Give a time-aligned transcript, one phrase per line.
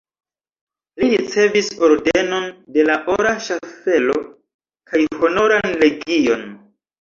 [1.01, 4.17] Li ricevis Ordenon de la Ora Ŝaffelo
[4.93, 6.49] kaj Honoran legion.